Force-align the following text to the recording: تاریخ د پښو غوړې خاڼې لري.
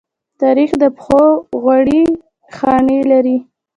تاریخ 0.41 0.71
د 0.81 0.83
پښو 0.97 1.23
غوړې 1.61 2.03
خاڼې 2.55 2.99
لري. 3.11 3.37